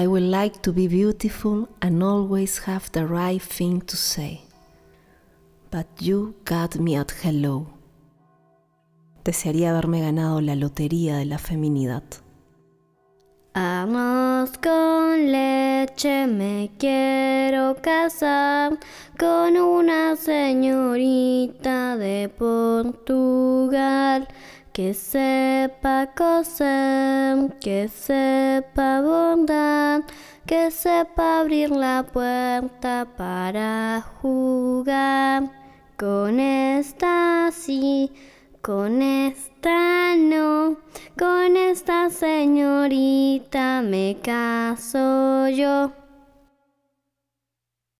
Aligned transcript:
I 0.00 0.06
would 0.06 0.22
like 0.22 0.62
to 0.62 0.72
be 0.72 0.88
beautiful 0.88 1.68
and 1.82 2.02
always 2.02 2.56
have 2.64 2.90
the 2.92 3.04
right 3.06 3.42
thing 3.42 3.82
to 3.82 3.96
say. 3.98 4.40
But 5.70 5.88
you 6.00 6.36
got 6.46 6.78
me 6.78 6.96
at 6.96 7.10
hello. 7.22 7.66
Desearía 9.22 9.72
haberme 9.72 10.00
ganado 10.00 10.40
la 10.40 10.54
lotería 10.54 11.18
de 11.18 11.26
la 11.26 11.36
feminidad. 11.36 12.02
Arroz 13.52 14.56
con 14.56 15.30
leche, 15.30 16.26
me 16.26 16.70
quiero 16.78 17.76
casar 17.82 18.78
con 19.18 19.58
una 19.58 20.16
señorita 20.16 21.98
de 21.98 22.30
Portugal 22.30 24.26
que 24.72 24.94
sepa 24.94 26.14
coser, 26.16 27.58
que 27.60 27.88
sepa 27.88 29.02
bondar, 29.02 29.29
que 30.46 30.70
sepa 30.70 31.40
abrir 31.40 31.70
la 31.70 32.04
puerta 32.04 33.06
para 33.16 34.02
jugar. 34.20 35.50
Con 35.96 36.40
esta 36.40 37.50
sí, 37.52 38.10
con 38.62 39.02
esta 39.02 40.16
no, 40.16 40.76
con 41.18 41.56
esta 41.56 42.10
señorita 42.10 43.82
me 43.82 44.16
caso 44.22 45.48
yo. 45.48 45.92